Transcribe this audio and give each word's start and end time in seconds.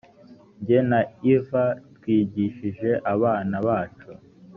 jye 0.65 0.79
na 0.89 0.99
eva 1.33 1.63
twigishije 1.95 2.89
abana 3.13 3.55
bacu 3.67 4.09